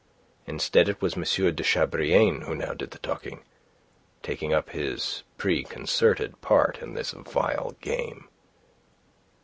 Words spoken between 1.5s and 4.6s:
de Chabrillane who now did the talking, taking